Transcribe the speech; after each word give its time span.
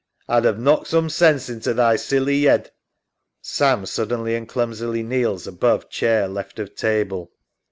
A'd 0.27 0.47
'ave 0.47 0.57
knocked 0.59 0.87
some 0.87 1.09
sense 1.11 1.47
into 1.47 1.75
thy 1.75 1.95
silly 1.95 2.37
yead. 2.41 2.71
«AM 3.61 3.85
{suddenly 3.85 4.33
and 4.33 4.49
clumsily 4.49 5.03
kneels 5.03 5.45
above 5.45 5.89
chair 5.91 6.27
left 6.27 6.57
of 6.57 6.73
table). 6.73 7.31